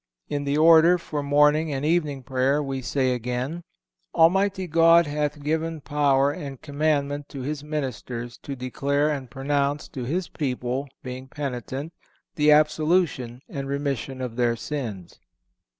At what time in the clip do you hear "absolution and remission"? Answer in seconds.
12.51-14.21